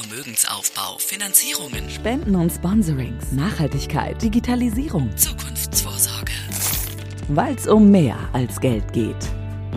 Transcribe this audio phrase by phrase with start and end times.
[0.00, 6.32] Vermögensaufbau, Finanzierungen, Spenden und Sponsorings, Nachhaltigkeit, Digitalisierung, Zukunftsvorsorge.
[7.28, 9.16] weil es um mehr als Geld geht.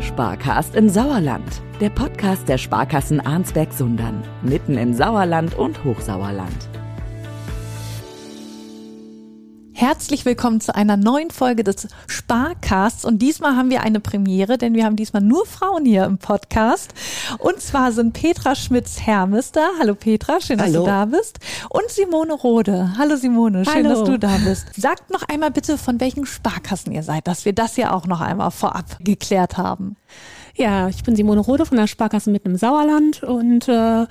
[0.01, 6.69] Sparcast im Sauerland, der Podcast der Sparkassen Arnsberg-Sundern, mitten im Sauerland und Hochsauerland.
[9.75, 14.75] Herzlich willkommen zu einer neuen Folge des Sparcasts und diesmal haben wir eine Premiere, denn
[14.75, 16.93] wir haben diesmal nur Frauen hier im Podcast
[17.39, 19.67] und zwar sind Petra Schmitz-Hermes da.
[19.79, 20.81] Hallo Petra, schön, dass Hallo.
[20.81, 21.39] du da bist
[21.69, 22.93] und Simone Rode.
[22.99, 23.89] Hallo Simone, schön, Hallo.
[23.89, 24.67] dass du da bist.
[24.75, 28.21] Sagt noch einmal bitte, von welchen Sparkassen ihr seid, dass wir das ja auch noch
[28.21, 29.95] einmal vorab geklärt haben.
[30.55, 34.05] Ja, ich bin Simone Rode von der Sparkasse mitten im Sauerland und äh,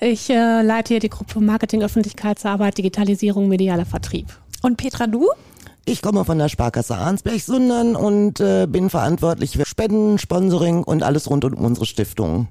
[0.00, 4.26] ich äh, leite hier die Gruppe Marketing, Öffentlichkeitsarbeit, Digitalisierung, medialer Vertrieb.
[4.62, 5.28] Und Petra, du?
[5.90, 11.30] Ich komme von der Sparkasse Arnsberg-Sundern und äh, bin verantwortlich für Spenden, Sponsoring und alles
[11.30, 12.48] rund um unsere Stiftung.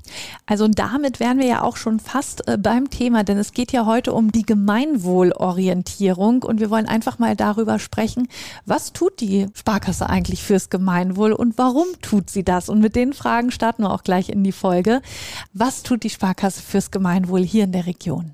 [0.47, 3.85] Also damit wären wir ja auch schon fast äh, beim Thema, denn es geht ja
[3.85, 8.27] heute um die Gemeinwohlorientierung und wir wollen einfach mal darüber sprechen,
[8.65, 12.69] was tut die Sparkasse eigentlich fürs Gemeinwohl und warum tut sie das?
[12.69, 15.03] Und mit den Fragen starten wir auch gleich in die Folge.
[15.53, 18.33] Was tut die Sparkasse fürs Gemeinwohl hier in der Region?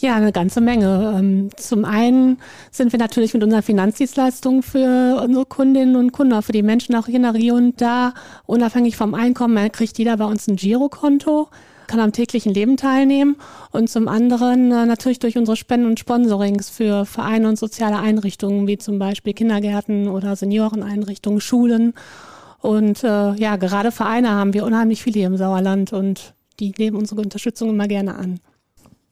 [0.00, 1.16] Ja, eine ganze Menge.
[1.18, 2.38] Ähm, Zum einen
[2.70, 6.94] sind wir natürlich mit unseren Finanzdienstleistungen für unsere Kundinnen und Kunden, auch für die Menschen
[6.94, 8.14] auch hier in der Region da.
[8.46, 11.48] Unabhängig vom Einkommen kriegt jeder bei uns ein Girokonto,
[11.88, 13.38] kann am täglichen Leben teilnehmen.
[13.72, 18.68] Und zum anderen äh, natürlich durch unsere Spenden und Sponsorings für Vereine und soziale Einrichtungen,
[18.68, 21.92] wie zum Beispiel Kindergärten oder Senioreneinrichtungen, Schulen.
[22.60, 26.96] Und äh, ja, gerade Vereine haben wir unheimlich viele hier im Sauerland und die nehmen
[26.96, 28.38] unsere Unterstützung immer gerne an.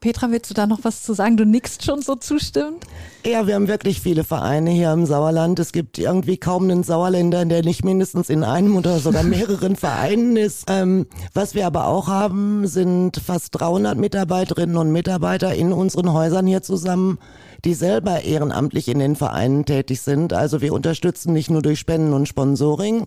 [0.06, 1.36] Petra, willst du da noch was zu sagen?
[1.36, 2.84] Du nickst schon so zustimmend.
[3.26, 5.58] Ja, wir haben wirklich viele Vereine hier im Sauerland.
[5.58, 10.36] Es gibt irgendwie kaum einen Sauerländer, der nicht mindestens in einem oder sogar mehreren Vereinen
[10.36, 10.66] ist.
[10.70, 16.46] Ähm, was wir aber auch haben, sind fast 300 Mitarbeiterinnen und Mitarbeiter in unseren Häusern
[16.46, 17.18] hier zusammen,
[17.64, 20.32] die selber ehrenamtlich in den Vereinen tätig sind.
[20.32, 23.06] Also wir unterstützen nicht nur durch Spenden und Sponsoring,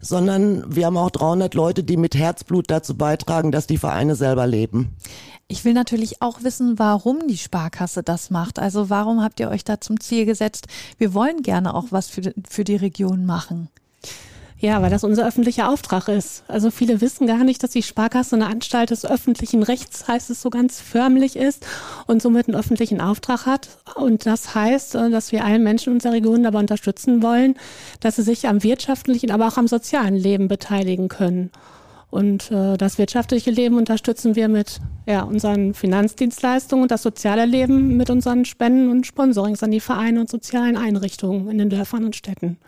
[0.00, 4.46] sondern wir haben auch 300 Leute, die mit Herzblut dazu beitragen, dass die Vereine selber
[4.46, 4.96] leben.
[5.48, 8.58] Ich will natürlich auch wissen, warum die Sparkasse das macht.
[8.58, 10.66] Also warum habt ihr euch da zum Ziel gesetzt?
[10.98, 13.68] Wir wollen gerne auch was für, für die Region machen.
[14.60, 16.42] Ja, weil das unser öffentlicher Auftrag ist.
[16.48, 20.42] Also viele wissen gar nicht, dass die Sparkasse eine Anstalt des öffentlichen Rechts, heißt es
[20.42, 21.64] so ganz förmlich ist
[22.08, 23.68] und somit einen öffentlichen Auftrag hat.
[23.94, 27.54] Und das heißt, äh, dass wir allen Menschen unserer Region dabei unterstützen wollen,
[28.00, 31.50] dass sie sich am wirtschaftlichen, aber auch am sozialen Leben beteiligen können.
[32.10, 37.96] Und äh, das wirtschaftliche Leben unterstützen wir mit ja, unseren Finanzdienstleistungen und das soziale Leben
[37.96, 42.16] mit unseren Spenden und Sponsorings an die Vereine und sozialen Einrichtungen in den Dörfern und
[42.16, 42.58] Städten.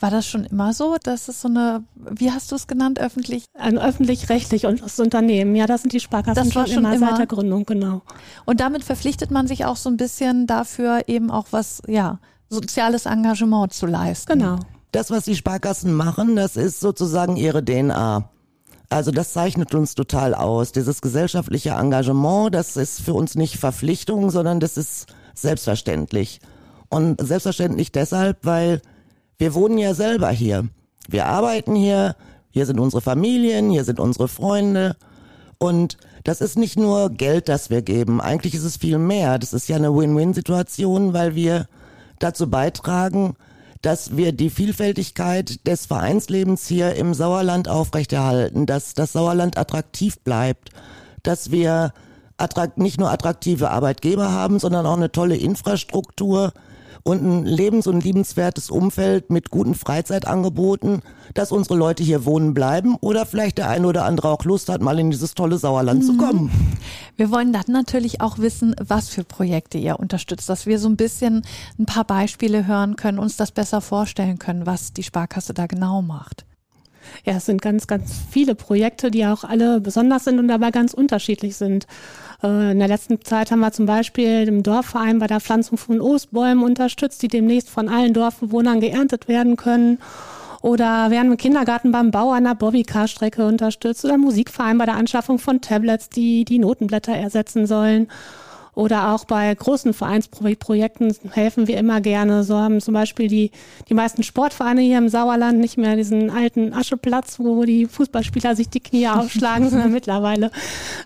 [0.00, 3.44] War das schon immer so, dass es so eine, wie hast du es genannt, öffentlich?
[3.52, 5.54] Ein öffentlich-rechtliches Unternehmen.
[5.54, 7.08] Ja, das sind die Sparkassen Das war schon, schon immer, immer.
[7.10, 8.00] seit der Gründung, genau.
[8.46, 12.18] Und damit verpflichtet man sich auch so ein bisschen dafür, eben auch was, ja,
[12.48, 14.38] soziales Engagement zu leisten.
[14.38, 14.58] Genau.
[14.90, 18.28] Das, was die Sparkassen machen, das ist sozusagen ihre DNA.
[18.88, 20.72] Also das zeichnet uns total aus.
[20.72, 26.40] Dieses gesellschaftliche Engagement, das ist für uns nicht Verpflichtung, sondern das ist selbstverständlich.
[26.88, 28.80] Und selbstverständlich deshalb, weil
[29.40, 30.68] wir wohnen ja selber hier.
[31.08, 32.14] Wir arbeiten hier,
[32.50, 34.96] hier sind unsere Familien, hier sind unsere Freunde.
[35.56, 38.20] Und das ist nicht nur Geld, das wir geben.
[38.20, 39.38] Eigentlich ist es viel mehr.
[39.38, 41.68] Das ist ja eine Win-Win-Situation, weil wir
[42.18, 43.34] dazu beitragen,
[43.80, 50.68] dass wir die Vielfältigkeit des Vereinslebens hier im Sauerland aufrechterhalten, dass das Sauerland attraktiv bleibt,
[51.22, 51.94] dass wir
[52.76, 56.52] nicht nur attraktive Arbeitgeber haben, sondern auch eine tolle Infrastruktur
[57.02, 61.02] und ein lebens- und liebenswertes Umfeld mit guten Freizeitangeboten,
[61.34, 64.82] dass unsere Leute hier wohnen bleiben oder vielleicht der eine oder andere auch Lust hat,
[64.82, 66.50] mal in dieses tolle Sauerland zu kommen.
[67.16, 70.96] Wir wollen dann natürlich auch wissen, was für Projekte ihr unterstützt, dass wir so ein
[70.96, 71.42] bisschen
[71.78, 76.02] ein paar Beispiele hören können, uns das besser vorstellen können, was die Sparkasse da genau
[76.02, 76.44] macht.
[77.24, 80.94] Ja, es sind ganz, ganz viele Projekte, die auch alle besonders sind und dabei ganz
[80.94, 81.86] unterschiedlich sind.
[82.42, 86.00] Äh, In der letzten Zeit haben wir zum Beispiel im Dorfverein bei der Pflanzung von
[86.00, 89.98] Obstbäumen unterstützt, die demnächst von allen Dorfbewohnern geerntet werden können.
[90.62, 95.62] Oder werden im Kindergarten beim Bau einer Bobbycar-Strecke unterstützt oder Musikverein bei der Anschaffung von
[95.62, 98.08] Tablets, die die Notenblätter ersetzen sollen.
[98.74, 102.44] Oder auch bei großen Vereinsprojekten helfen wir immer gerne.
[102.44, 103.50] So haben zum Beispiel die,
[103.88, 108.68] die meisten Sportvereine hier im Sauerland nicht mehr diesen alten Ascheplatz, wo die Fußballspieler sich
[108.68, 110.50] die Knie aufschlagen, sondern mittlerweile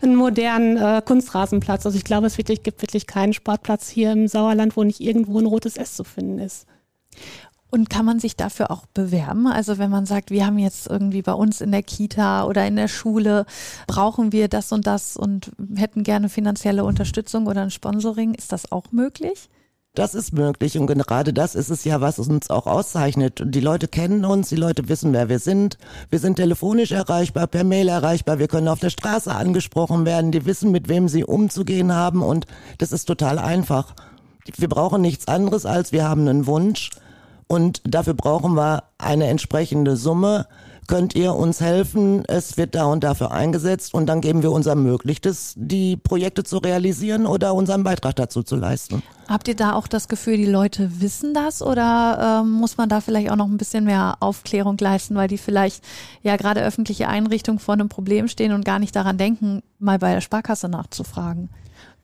[0.03, 1.87] einen modernen äh, Kunstrasenplatz.
[1.87, 5.39] Also ich glaube, es wirklich, gibt wirklich keinen Sportplatz hier im Sauerland, wo nicht irgendwo
[5.39, 6.67] ein rotes S zu finden ist.
[7.75, 9.49] Und kann man sich dafür auch bewerben?
[9.49, 12.77] Also wenn man sagt, wir haben jetzt irgendwie bei uns in der Kita oder in
[12.77, 13.47] der Schule,
[13.89, 18.71] brauchen wir das und das und hätten gerne finanzielle Unterstützung oder ein Sponsoring, ist das
[18.71, 19.49] auch möglich?
[19.93, 23.43] Das ist möglich und gerade das ist es ja, was uns auch auszeichnet.
[23.45, 25.77] Die Leute kennen uns, die Leute wissen, wer wir sind.
[26.11, 30.47] Wir sind telefonisch erreichbar, per Mail erreichbar, wir können auf der Straße angesprochen werden, die
[30.47, 32.47] wissen, mit wem sie umzugehen haben und
[32.79, 33.97] das ist total einfach.
[34.57, 36.91] Wir brauchen nichts anderes als wir haben einen Wunsch
[37.55, 40.47] und dafür brauchen wir eine entsprechende Summe
[40.87, 42.25] könnt ihr uns helfen?
[42.27, 46.59] Es wird da und dafür eingesetzt und dann geben wir unser Möglichstes, die Projekte zu
[46.59, 49.03] realisieren oder unseren Beitrag dazu zu leisten.
[49.29, 53.01] Habt ihr da auch das Gefühl, die Leute wissen das oder ähm, muss man da
[53.01, 55.83] vielleicht auch noch ein bisschen mehr Aufklärung leisten, weil die vielleicht
[56.23, 60.13] ja gerade öffentliche Einrichtungen vor einem Problem stehen und gar nicht daran denken, mal bei
[60.13, 61.49] der Sparkasse nachzufragen?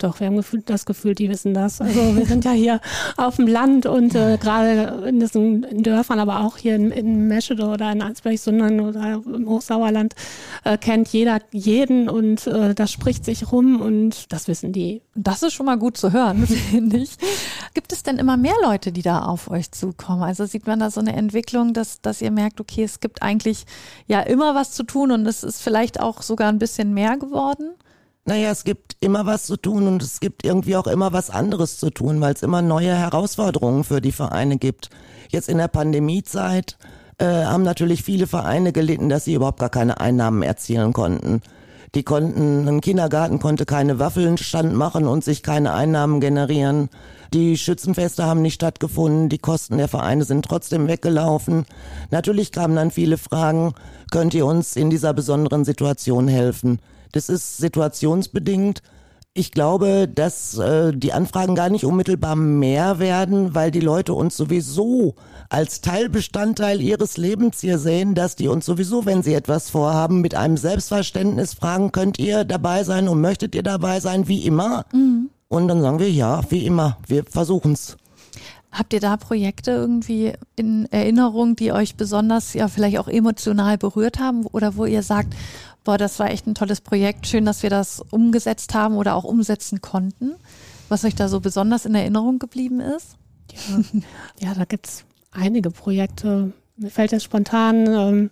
[0.01, 1.79] Doch, wir haben das Gefühl, die wissen das.
[1.83, 2.81] Also wir sind ja hier
[3.19, 7.67] auf dem Land und äh, gerade in diesen Dörfern, aber auch hier in, in Meschede
[7.67, 10.15] oder in Ansberg-Sundern oder im Hochsauerland
[10.65, 15.03] äh, kennt jeder jeden und äh, das spricht sich rum und das wissen die.
[15.15, 17.11] Das ist schon mal gut zu hören, finde ich.
[17.75, 20.23] Gibt es denn immer mehr Leute, die da auf euch zukommen?
[20.23, 23.67] Also sieht man da so eine Entwicklung, dass, dass ihr merkt, okay, es gibt eigentlich
[24.07, 27.73] ja immer was zu tun und es ist vielleicht auch sogar ein bisschen mehr geworden?
[28.31, 31.81] Naja, es gibt immer was zu tun und es gibt irgendwie auch immer was anderes
[31.81, 34.89] zu tun, weil es immer neue Herausforderungen für die Vereine gibt.
[35.31, 36.79] Jetzt in der Pandemiezeit
[37.19, 41.43] äh, haben natürlich viele Vereine gelitten, dass sie überhaupt gar keine Einnahmen erzielen konnten.
[41.97, 46.89] Die konnten, ein Kindergarten konnte keine Waffelnstand machen und sich keine Einnahmen generieren.
[47.35, 51.67] Die Schützenfeste haben nicht stattgefunden, die Kosten der Vereine sind trotzdem weggelaufen.
[52.13, 53.75] Natürlich kamen dann viele Fragen,
[54.13, 56.79] könnt ihr uns in dieser besonderen Situation helfen?
[57.13, 58.83] Das ist situationsbedingt.
[59.33, 64.37] Ich glaube, dass äh, die Anfragen gar nicht unmittelbar mehr werden, weil die Leute uns
[64.37, 65.15] sowieso
[65.49, 70.35] als Teilbestandteil ihres Lebens hier sehen, dass die uns sowieso, wenn sie etwas vorhaben, mit
[70.35, 74.85] einem Selbstverständnis fragen, könnt ihr dabei sein und möchtet ihr dabei sein, wie immer?
[74.93, 75.31] Mhm.
[75.47, 77.97] Und dann sagen wir, ja, wie immer, wir versuchen's.
[78.73, 84.21] Habt ihr da Projekte irgendwie in Erinnerung, die euch besonders ja vielleicht auch emotional berührt
[84.21, 85.35] haben oder wo ihr sagt,
[85.91, 89.25] boah, das war echt ein tolles Projekt, schön, dass wir das umgesetzt haben oder auch
[89.25, 90.37] umsetzen konnten?
[90.89, 93.17] Was euch da so besonders in Erinnerung geblieben ist?
[93.51, 94.01] Ja,
[94.51, 96.53] ja da gibt's einige Projekte.
[96.83, 98.31] Mir fällt jetzt spontan ähm,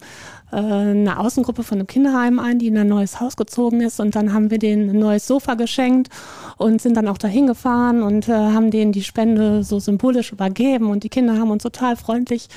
[0.50, 4.00] äh, eine Außengruppe von einem Kinderheim ein, die in ein neues Haus gezogen ist.
[4.00, 6.08] Und dann haben wir denen ein neues Sofa geschenkt
[6.56, 10.88] und sind dann auch dahin gefahren und äh, haben denen die Spende so symbolisch übergeben.
[10.88, 12.48] Und die Kinder haben uns total freundlich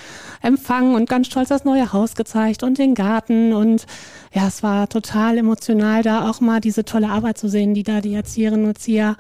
[0.41, 3.51] empfangen und ganz stolz das neue Haus gezeigt und den Garten.
[3.51, 3.85] Und
[4.33, 7.99] ja, es war total emotional da auch mal diese tolle Arbeit zu sehen, die da
[7.99, 9.17] die Erzieherinnen und Erzieher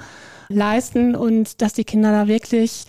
[0.47, 2.85] leisten und dass die Kinder da wirklich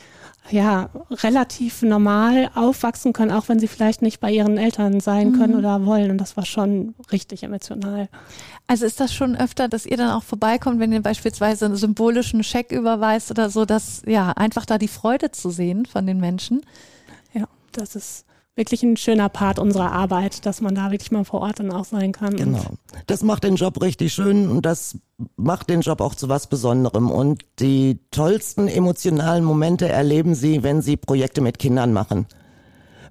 [0.50, 5.52] ja, relativ normal aufwachsen können, auch wenn sie vielleicht nicht bei ihren Eltern sein können
[5.52, 5.58] mhm.
[5.60, 6.10] oder wollen.
[6.10, 8.08] Und das war schon richtig emotional.
[8.66, 12.42] Also ist das schon öfter, dass ihr dann auch vorbeikommt, wenn ihr beispielsweise einen symbolischen
[12.42, 16.62] Scheck überweist oder so, dass ja einfach da die Freude zu sehen von den Menschen?
[17.32, 21.40] Ja, das ist wirklich ein schöner Part unserer Arbeit, dass man da wirklich mal vor
[21.40, 22.36] Ort dann auch sein kann.
[22.36, 22.64] Genau.
[23.06, 24.98] Das macht den Job richtig schön und das
[25.36, 27.10] macht den Job auch zu was Besonderem.
[27.10, 32.26] Und die tollsten emotionalen Momente erleben Sie, wenn Sie Projekte mit Kindern machen.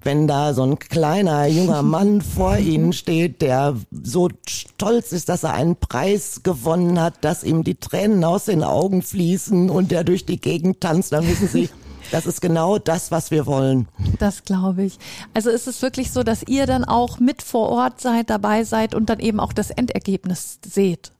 [0.04, 5.44] Wenn da so ein kleiner junger Mann vor Ihnen steht, der so stolz ist, dass
[5.44, 10.02] er einen Preis gewonnen hat, dass ihm die Tränen aus den Augen fließen und der
[10.04, 11.68] durch die Gegend tanzt, dann wissen Sie,
[12.12, 13.88] das ist genau das, was wir wollen.
[14.18, 14.98] Das glaube ich.
[15.34, 18.94] Also ist es wirklich so, dass ihr dann auch mit vor Ort seid, dabei seid
[18.94, 21.12] und dann eben auch das Endergebnis seht?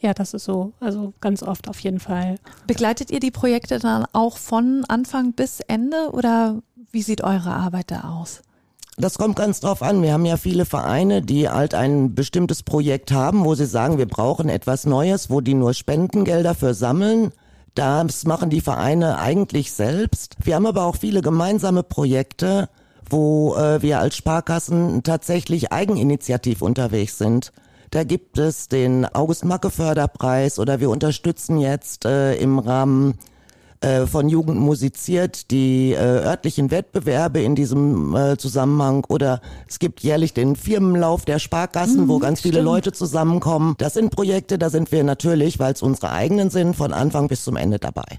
[0.00, 0.72] Ja, das ist so.
[0.80, 2.36] Also ganz oft auf jeden Fall.
[2.66, 7.90] Begleitet ihr die Projekte dann auch von Anfang bis Ende oder wie sieht eure Arbeit
[7.90, 8.40] da aus?
[8.96, 10.02] Das kommt ganz drauf an.
[10.02, 14.06] Wir haben ja viele Vereine, die halt ein bestimmtes Projekt haben, wo sie sagen, wir
[14.06, 17.32] brauchen etwas Neues, wo die nur Spendengelder für sammeln.
[17.74, 20.36] Das machen die Vereine eigentlich selbst.
[20.42, 22.68] Wir haben aber auch viele gemeinsame Projekte,
[23.08, 27.52] wo äh, wir als Sparkassen tatsächlich eigeninitiativ unterwegs sind.
[27.90, 33.18] Da gibt es den August-Macke-Förderpreis oder wir unterstützen jetzt äh, im Rahmen
[33.80, 40.00] äh, von Jugend musiziert, die äh, örtlichen Wettbewerbe in diesem äh, Zusammenhang oder es gibt
[40.00, 43.74] jährlich den Firmenlauf der Sparkassen, mhm, wo ganz viele Leute zusammenkommen.
[43.78, 47.44] Das sind Projekte, da sind wir natürlich, weil es unsere eigenen sind, von Anfang bis
[47.44, 48.18] zum Ende dabei.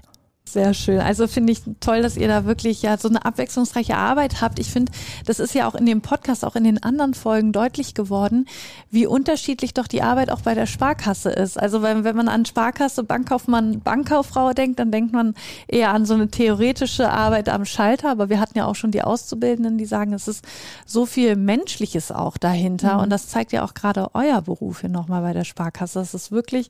[0.52, 1.00] Sehr schön.
[1.00, 4.58] Also finde ich toll, dass ihr da wirklich ja so eine abwechslungsreiche Arbeit habt.
[4.58, 4.92] Ich finde,
[5.24, 8.44] das ist ja auch in dem Podcast, auch in den anderen Folgen deutlich geworden,
[8.90, 11.58] wie unterschiedlich doch die Arbeit auch bei der Sparkasse ist.
[11.58, 15.32] Also wenn, wenn man an Sparkasse, Bankkaufmann, Bankkauffrau denkt, dann denkt man
[15.68, 18.10] eher an so eine theoretische Arbeit am Schalter.
[18.10, 20.44] Aber wir hatten ja auch schon die Auszubildenden, die sagen, es ist
[20.84, 22.96] so viel Menschliches auch dahinter.
[22.96, 23.04] Mhm.
[23.04, 26.00] Und das zeigt ja auch gerade euer Beruf hier nochmal bei der Sparkasse.
[26.00, 26.68] Das ist wirklich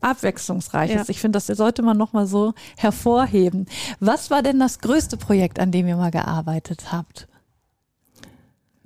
[0.00, 1.02] abwechslungsreich ja.
[1.08, 3.23] Ich finde, das sollte man nochmal so hervorheben.
[4.00, 7.28] Was war denn das größte Projekt, an dem ihr mal gearbeitet habt?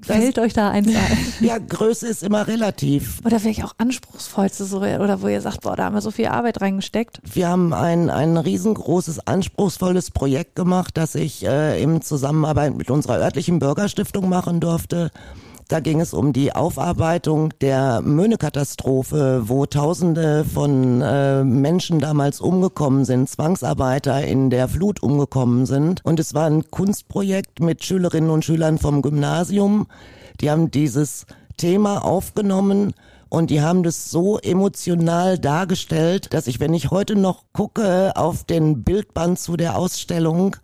[0.00, 1.18] Fällt das, euch da eins ein?
[1.40, 3.20] Ja, Größe ist immer relativ.
[3.24, 6.26] Oder vielleicht auch anspruchsvollste, so, oder wo ihr sagt, boah, da haben wir so viel
[6.26, 7.20] Arbeit reingesteckt.
[7.24, 13.18] Wir haben ein, ein riesengroßes, anspruchsvolles Projekt gemacht, das ich äh, in Zusammenarbeit mit unserer
[13.18, 15.10] örtlichen Bürgerstiftung machen durfte.
[15.68, 23.04] Da ging es um die Aufarbeitung der Möhne-Katastrophe, wo Tausende von äh, Menschen damals umgekommen
[23.04, 26.02] sind, Zwangsarbeiter in der Flut umgekommen sind.
[26.06, 29.88] Und es war ein Kunstprojekt mit Schülerinnen und Schülern vom Gymnasium.
[30.40, 31.26] Die haben dieses
[31.58, 32.94] Thema aufgenommen
[33.28, 38.44] und die haben das so emotional dargestellt, dass ich, wenn ich heute noch gucke auf
[38.44, 40.56] den Bildband zu der Ausstellung,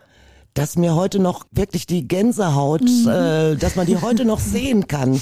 [0.54, 3.08] dass mir heute noch wirklich die Gänsehaut, mhm.
[3.08, 5.20] äh, dass man die heute noch sehen kann.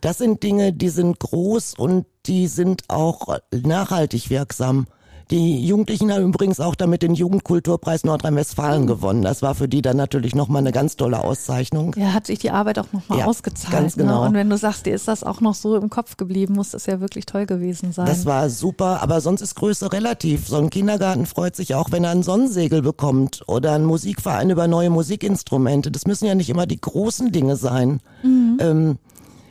[0.00, 4.86] Das sind Dinge, die sind groß und die sind auch nachhaltig wirksam.
[5.30, 8.86] Die Jugendlichen haben übrigens auch damit den Jugendkulturpreis Nordrhein-Westfalen mhm.
[8.86, 9.22] gewonnen.
[9.22, 11.94] Das war für die dann natürlich nochmal eine ganz tolle Auszeichnung.
[11.98, 13.72] Ja, hat sich die Arbeit auch nochmal ja, ausgezahlt.
[13.72, 14.04] Ganz ne?
[14.04, 14.22] genau.
[14.22, 14.28] Ne?
[14.28, 16.86] Und wenn du sagst, dir ist das auch noch so im Kopf geblieben, muss das
[16.86, 18.06] ja wirklich toll gewesen sein.
[18.06, 20.48] Das war super, aber sonst ist Größe relativ.
[20.48, 24.66] So ein Kindergarten freut sich auch, wenn er ein Sonnensegel bekommt oder ein Musikverein über
[24.66, 25.90] neue Musikinstrumente.
[25.90, 28.00] Das müssen ja nicht immer die großen Dinge sein.
[28.22, 28.58] Mhm.
[28.60, 28.98] Ähm,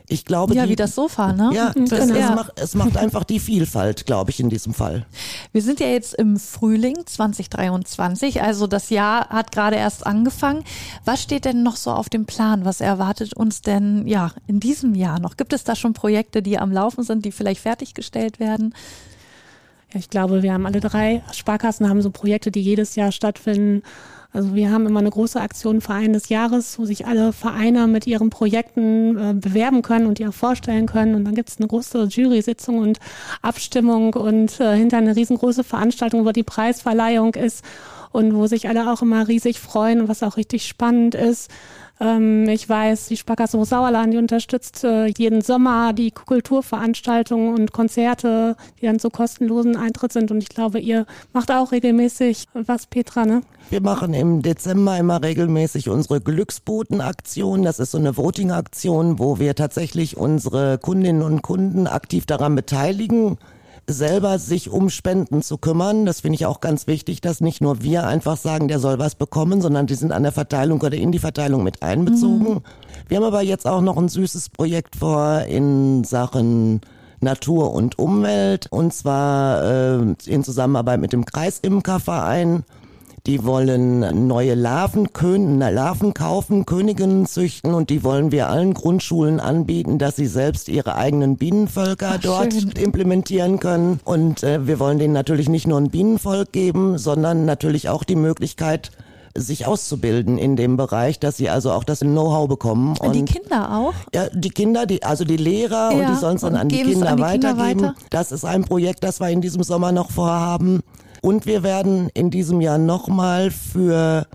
[0.09, 1.51] ich glaube, ja, die, wie das Sofa, ne?
[1.53, 2.15] Ja, das, genau.
[2.15, 5.05] es, macht, es macht einfach die Vielfalt, glaube ich, in diesem Fall.
[5.51, 10.63] Wir sind ja jetzt im Frühling 2023, also das Jahr hat gerade erst angefangen.
[11.03, 12.63] Was steht denn noch so auf dem Plan?
[12.63, 15.35] Was erwartet uns denn ja in diesem Jahr noch?
[15.35, 18.73] Gibt es da schon Projekte, die am Laufen sind, die vielleicht fertiggestellt werden?
[19.93, 23.83] Ja, ich glaube, wir haben alle drei Sparkassen haben so Projekte, die jedes Jahr stattfinden.
[24.33, 28.05] Also wir haben immer eine große Aktion Verein des Jahres, wo sich alle Vereine mit
[28.07, 31.15] ihren Projekten äh, bewerben können und die auch vorstellen können.
[31.15, 32.99] Und dann gibt es eine große Jury-Sitzung und
[33.41, 37.63] Abstimmung und äh, hinter eine riesengroße Veranstaltung, wo die Preisverleihung ist
[38.11, 41.49] und wo sich alle auch immer riesig freuen und was auch richtig spannend ist.
[41.99, 48.55] Ähm, ich weiß, die Sparkasse Sauerland, die unterstützt äh, jeden Sommer die Kulturveranstaltungen und Konzerte,
[48.79, 50.29] die dann zu kostenlosen Eintritt sind.
[50.31, 53.41] Und ich glaube, ihr macht auch regelmäßig was, Petra, ne?
[53.69, 57.63] Wir machen im Dezember immer regelmäßig unsere Glücksboten-Aktion.
[57.63, 63.37] Das ist so eine Voting-Aktion, wo wir tatsächlich unsere Kundinnen und Kunden aktiv daran beteiligen
[63.89, 66.05] selber sich um Spenden zu kümmern.
[66.05, 69.15] Das finde ich auch ganz wichtig, dass nicht nur wir einfach sagen, der soll was
[69.15, 72.55] bekommen, sondern die sind an der Verteilung oder in die Verteilung mit einbezogen.
[72.55, 72.61] Mhm.
[73.07, 76.81] Wir haben aber jetzt auch noch ein süßes Projekt vor in Sachen
[77.19, 82.63] Natur und Umwelt und zwar äh, in Zusammenarbeit mit dem Kreisimkerverein.
[83.27, 89.41] Die wollen neue Larven, Kön Larven kaufen, Königinnen züchten und die wollen wir allen Grundschulen
[89.41, 92.71] anbieten, dass sie selbst ihre eigenen Bienenvölker Ach, dort schön.
[92.71, 93.99] implementieren können.
[94.05, 98.15] Und äh, wir wollen denen natürlich nicht nur ein Bienenvolk geben, sondern natürlich auch die
[98.15, 98.91] Möglichkeit,
[99.35, 102.95] sich auszubilden in dem Bereich, dass sie also auch das Know-how bekommen.
[102.97, 103.93] Und die Kinder auch?
[104.15, 107.09] Ja, die Kinder, die, also die Lehrer ja, und die es dann an die Kinder
[107.09, 107.67] an die weitergeben.
[107.67, 107.95] Kinder weiter?
[108.09, 110.81] Das ist ein Projekt, das wir in diesem Sommer noch vorhaben.
[111.27, 114.27] Und wir werden in diesem Jahr nochmal für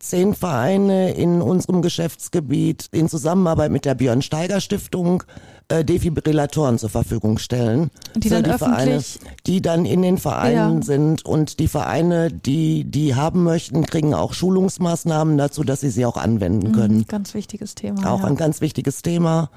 [0.00, 5.22] zehn Vereine in unserem Geschäftsgebiet in Zusammenarbeit mit der Björn Steiger Stiftung
[5.68, 7.92] äh, Defibrillatoren zur Verfügung stellen.
[8.16, 9.00] Die dann die Vereine,
[9.46, 10.82] die dann in den Vereinen ja.
[10.82, 16.04] sind und die Vereine, die die haben möchten, kriegen auch Schulungsmaßnahmen dazu, dass sie sie
[16.04, 17.06] auch anwenden mhm, können.
[17.06, 18.12] Ganz wichtiges Thema.
[18.12, 18.26] Auch ja.
[18.26, 19.50] ein ganz wichtiges Thema.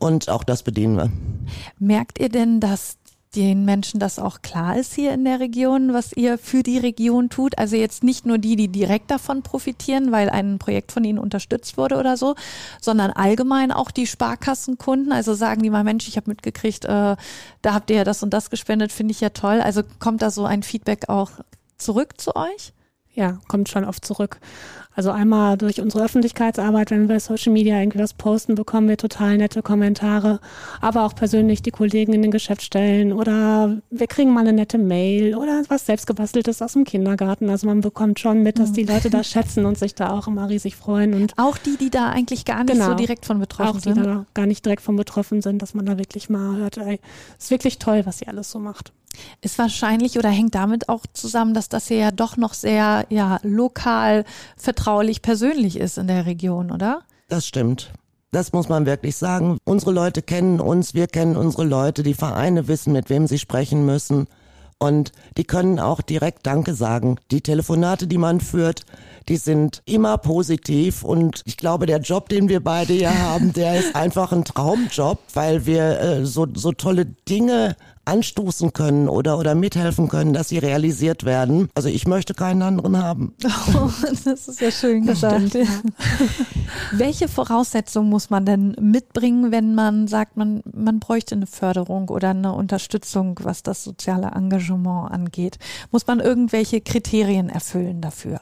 [0.00, 1.12] Und auch das bedienen wir.
[1.78, 2.96] Merkt ihr denn, dass
[3.36, 7.28] den Menschen das auch klar ist hier in der Region, was ihr für die Region
[7.28, 7.58] tut.
[7.58, 11.76] Also jetzt nicht nur die, die direkt davon profitieren, weil ein Projekt von ihnen unterstützt
[11.76, 12.34] wurde oder so,
[12.80, 15.12] sondern allgemein auch die Sparkassenkunden.
[15.12, 18.30] Also sagen die mal, Mensch, ich habe mitgekriegt, äh, da habt ihr ja das und
[18.30, 19.60] das gespendet, finde ich ja toll.
[19.60, 21.30] Also kommt da so ein Feedback auch
[21.76, 22.72] zurück zu euch?
[23.16, 24.38] Ja, kommt schon oft zurück.
[24.94, 29.36] Also einmal durch unsere Öffentlichkeitsarbeit, wenn wir Social Media irgendwie was posten, bekommen wir total
[29.36, 30.40] nette Kommentare,
[30.80, 35.34] aber auch persönlich die Kollegen in den Geschäftsstellen oder wir kriegen mal eine nette Mail
[35.34, 37.50] oder was selbstgebasteltes aus dem Kindergarten.
[37.50, 38.90] Also man bekommt schon mit, dass die mhm.
[38.90, 41.12] Leute das schätzen und sich da auch immer riesig freuen.
[41.12, 43.98] Und auch die, die da eigentlich gar nicht genau, so direkt von betroffen auch sind.
[43.98, 46.78] Auch die da gar nicht direkt von betroffen sind, dass man da wirklich mal hört,
[46.78, 47.00] ey,
[47.38, 48.92] ist wirklich toll, was sie alles so macht.
[49.40, 53.38] Ist wahrscheinlich oder hängt damit auch zusammen, dass das hier ja doch noch sehr ja,
[53.42, 54.24] lokal,
[54.56, 57.02] vertraulich, persönlich ist in der Region, oder?
[57.28, 57.92] Das stimmt.
[58.32, 59.58] Das muss man wirklich sagen.
[59.64, 63.86] Unsere Leute kennen uns, wir kennen unsere Leute, die Vereine wissen, mit wem sie sprechen
[63.86, 64.26] müssen.
[64.78, 67.16] Und die können auch direkt Danke sagen.
[67.30, 68.82] Die Telefonate, die man führt,
[69.28, 71.02] die sind immer positiv.
[71.02, 75.18] Und ich glaube, der Job, den wir beide hier haben, der ist einfach ein Traumjob,
[75.32, 77.76] weil wir äh, so, so tolle Dinge
[78.06, 81.68] anstoßen können oder, oder mithelfen können, dass sie realisiert werden.
[81.74, 83.34] Also ich möchte keinen anderen haben.
[83.74, 83.90] Oh,
[84.24, 85.54] das ist ja schön gesagt.
[85.54, 85.64] Ja.
[86.92, 92.30] Welche Voraussetzungen muss man denn mitbringen, wenn man sagt, man, man bräuchte eine Förderung oder
[92.30, 95.58] eine Unterstützung, was das soziale Engagement angeht?
[95.90, 98.40] Muss man irgendwelche Kriterien erfüllen dafür?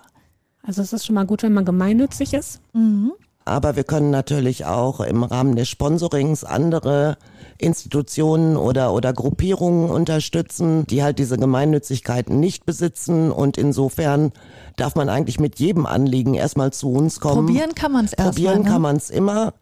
[0.62, 2.60] Also es ist schon mal gut, wenn man gemeinnützig ist.
[2.72, 3.12] Mhm.
[3.44, 7.18] Aber wir können natürlich auch im Rahmen des Sponsorings andere
[7.58, 13.30] Institutionen oder, oder Gruppierungen unterstützen, die halt diese Gemeinnützigkeiten nicht besitzen.
[13.30, 14.32] Und insofern
[14.76, 17.46] darf man eigentlich mit jedem Anliegen erstmal zu uns kommen.
[17.46, 18.32] Probieren kann man es erstmal.
[18.32, 18.68] Probieren ne?
[18.68, 19.54] kann man es immer.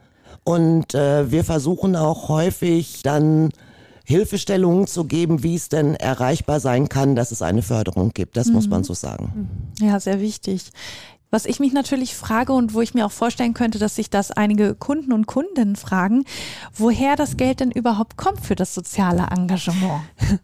[0.44, 3.50] Und äh, wir versuchen auch häufig dann
[4.04, 8.36] Hilfestellungen zu geben, wie es denn erreichbar sein kann, dass es eine Förderung gibt.
[8.36, 8.54] Das mhm.
[8.54, 9.48] muss man so sagen.
[9.80, 10.70] Ja, sehr wichtig.
[11.34, 14.32] Was ich mich natürlich frage und wo ich mir auch vorstellen könnte, dass sich das
[14.32, 16.26] einige Kunden und Kundinnen fragen,
[16.76, 20.02] woher das Geld denn überhaupt kommt für das soziale Engagement.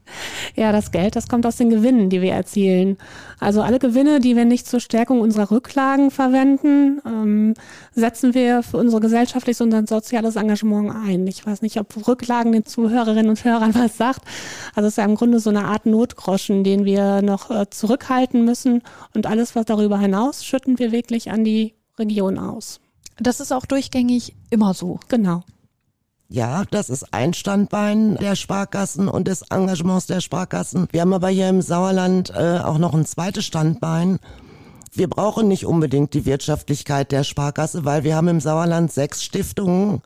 [0.56, 2.96] Ja, das Geld, das kommt aus den Gewinnen, die wir erzielen.
[3.38, 7.54] Also alle Gewinne, die wir nicht zur Stärkung unserer Rücklagen verwenden, ähm,
[7.94, 11.26] setzen wir für unser gesellschaftliches und soziales Engagement ein.
[11.28, 14.22] Ich weiß nicht, ob Rücklagen den Zuhörerinnen und Hörern was sagt.
[14.74, 18.44] Also es ist ja im Grunde so eine Art Notgroschen, den wir noch äh, zurückhalten
[18.44, 18.82] müssen
[19.14, 22.80] und alles, was darüber hinaus, schütten wir wirklich an die Region aus.
[23.18, 25.00] Das ist auch durchgängig immer so.
[25.08, 25.42] Genau.
[26.30, 30.86] Ja, das ist ein Standbein der Sparkassen und des Engagements der Sparkassen.
[30.92, 34.18] Wir haben aber hier im Sauerland äh, auch noch ein zweites Standbein.
[34.92, 40.02] Wir brauchen nicht unbedingt die Wirtschaftlichkeit der Sparkasse, weil wir haben im Sauerland sechs Stiftungen,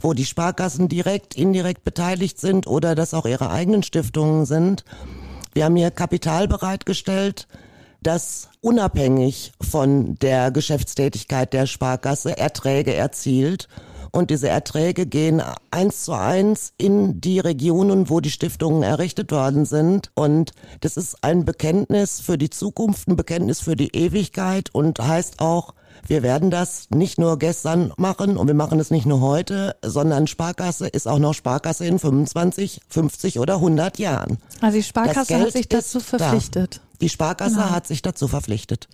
[0.00, 4.84] wo die Sparkassen direkt, indirekt beteiligt sind oder das auch ihre eigenen Stiftungen sind.
[5.52, 7.48] Wir haben hier Kapital bereitgestellt,
[8.06, 13.68] das unabhängig von der Geschäftstätigkeit der Sparkasse Erträge erzielt
[14.16, 19.66] und diese Erträge gehen eins zu eins in die Regionen, wo die Stiftungen errichtet worden
[19.66, 20.10] sind.
[20.14, 25.40] Und das ist ein Bekenntnis für die Zukunft, ein Bekenntnis für die Ewigkeit und heißt
[25.40, 25.74] auch,
[26.06, 30.26] wir werden das nicht nur gestern machen und wir machen es nicht nur heute, sondern
[30.28, 34.38] Sparkasse ist auch noch Sparkasse in 25, 50 oder 100 Jahren.
[34.60, 36.76] Also die Sparkasse hat sich dazu verpflichtet.
[36.76, 36.85] Da.
[37.00, 37.70] Die Sparkasse genau.
[37.70, 38.88] hat sich dazu verpflichtet.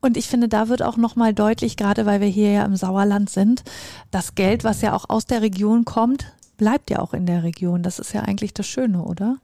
[0.00, 3.30] Und ich finde, da wird auch nochmal deutlich, gerade weil wir hier ja im Sauerland
[3.30, 3.64] sind,
[4.10, 7.82] das Geld, was ja auch aus der Region kommt, bleibt ja auch in der Region.
[7.82, 9.36] Das ist ja eigentlich das Schöne, oder?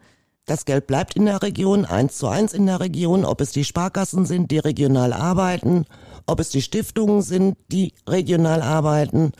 [0.44, 3.64] Das Geld bleibt in der Region, eins zu eins in der Region, ob es die
[3.64, 5.86] Sparkassen sind, die regional arbeiten,
[6.26, 9.32] ob es die Stiftungen sind, die regional arbeiten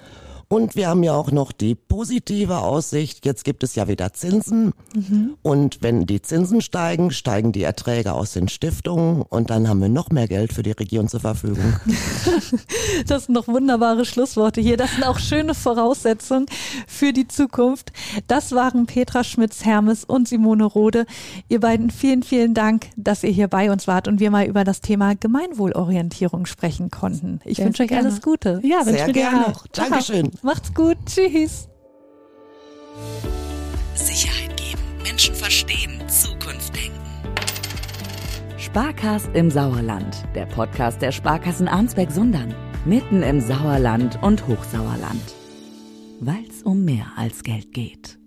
[0.52, 4.74] und wir haben ja auch noch die positive Aussicht, jetzt gibt es ja wieder Zinsen.
[4.94, 5.38] Mhm.
[5.40, 9.88] Und wenn die Zinsen steigen, steigen die Erträge aus den Stiftungen und dann haben wir
[9.88, 11.76] noch mehr Geld für die Region zur Verfügung.
[13.06, 14.76] Das sind noch wunderbare Schlussworte hier.
[14.76, 16.46] Das sind auch schöne Voraussetzungen
[16.86, 17.92] für die Zukunft.
[18.26, 21.06] Das waren Petra Schmitz-Hermes und Simone Rode.
[21.48, 24.64] Ihr beiden vielen, vielen Dank, dass ihr hier bei uns wart und wir mal über
[24.64, 27.40] das Thema Gemeinwohlorientierung sprechen konnten.
[27.44, 28.60] Ich Sehr wünsche euch alles Gute.
[28.62, 29.66] Ja, wünsche dir auch.
[29.72, 30.30] Dankeschön.
[30.42, 30.96] Macht's gut.
[31.06, 31.68] Tschüss.
[33.94, 36.98] Sicherheit geben, Menschen verstehen, Zukunft denken.
[38.58, 42.54] Sparkast im Sauerland, der Podcast der Sparkassen Arnsberg-Sundern.
[42.84, 45.22] Mitten im Sauerland und Hochsauerland.
[46.20, 48.18] Weil's um mehr als Geld geht.